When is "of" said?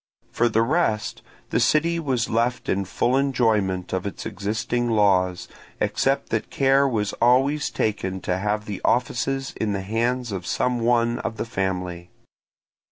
3.93-4.07, 10.31-10.47, 11.19-11.37